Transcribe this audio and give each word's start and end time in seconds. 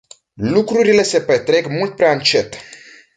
Lucrurile 0.53 1.01
se 1.05 1.21
petrec 1.21 1.67
mult 1.67 1.95
prea 1.95 2.11
încet. 2.11 2.55